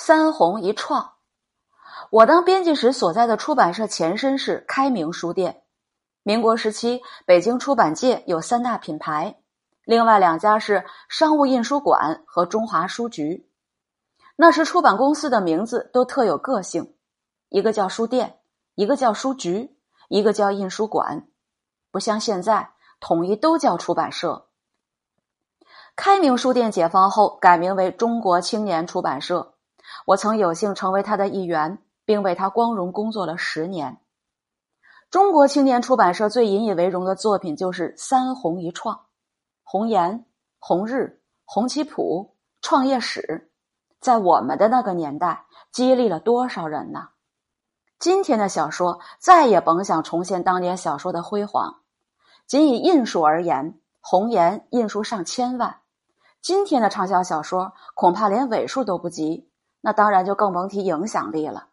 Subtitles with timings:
[0.00, 1.14] 三红一创。
[2.10, 5.64] 我当编辑时所在的出版社前身是开明书店。
[6.22, 9.40] 民国时期，北京出版界有三大品牌，
[9.84, 13.50] 另外两家是商务印书馆和中华书局。
[14.36, 16.94] 那时出版公司的名字都特有个性，
[17.48, 18.38] 一个叫书店，
[18.76, 19.76] 一个叫书局，
[20.08, 21.26] 一个叫印书馆，
[21.90, 22.70] 不像现在
[23.00, 24.46] 统一都叫出版社。
[25.96, 29.54] 开明书店解放后改名为中国青年出版社，
[30.06, 33.98] 我曾有幸成为他的一员，并为他光荣工作了十年。
[35.10, 38.96] 中国青年出版社最引以为荣的作品就是“三红一创”，
[39.64, 40.12] 《红岩》
[40.58, 40.94] 《红日》
[41.44, 43.48] 《红旗谱》《创业史》，
[44.00, 47.08] 在我们的那个年代，激励了多少人呢？
[47.98, 51.80] 今天的小说再也甭想重现当年小说的辉煌。
[52.46, 55.80] 仅以印数而言，《红岩》印数上千万。
[56.40, 61.68] 今天的畅销小说恐怕连尾数都不及，那当然就更甭提影响力了。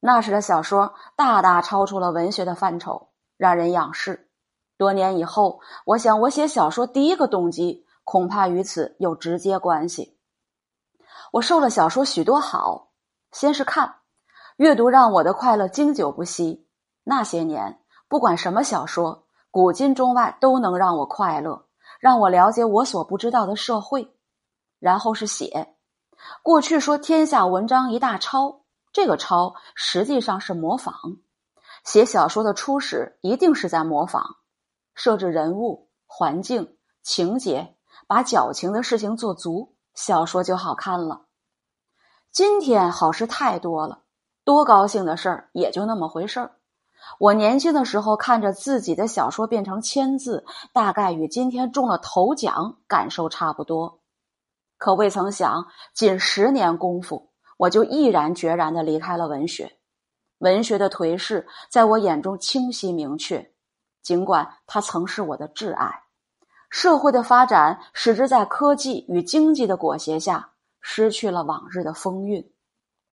[0.00, 4.28] 那时的小说大大超出了文学的范畴，让人仰视。
[4.76, 10.18] 多年以后，我想我写小说第一个动机恐怕与此有直接关系。
[11.32, 12.90] 我受了小说许多好，
[13.30, 13.96] 先是看，
[14.56, 16.68] 阅读让我的快乐经久不息。
[17.04, 21.66] 那些年，不管什么小说，古今中外都能让我快乐。
[22.00, 24.16] 让我了解我所不知道的社会，
[24.80, 25.76] 然后是写。
[26.42, 30.94] 过去说天下文章一大抄，这个抄实际上是模仿。
[31.84, 34.36] 写小说的初始一定是在模仿，
[34.94, 37.74] 设置人物、环境、情节，
[38.06, 41.22] 把矫情的事情做足，小说就好看了。
[42.30, 44.02] 今天好事太多了，
[44.44, 46.52] 多高兴的事儿也就那么回事儿。
[47.18, 54.01] 我年轻的时候看着自己的小说变成签字，大概与今天中了头奖感受差不多。
[54.82, 59.78] 可未曾想，仅十年功夫，我就毅然决然的离开了文学。
[60.38, 63.52] 文学的颓势在我眼中清晰明确，
[64.02, 66.02] 尽管它曾是我的挚爱。
[66.68, 70.50] 社会的发展使之在科技与经济的裹挟下，
[70.80, 72.44] 失去了往日的风韵。